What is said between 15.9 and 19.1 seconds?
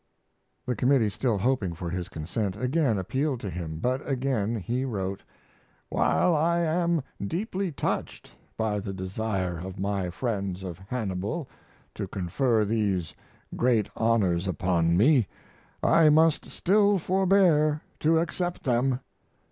must still forbear to accept them.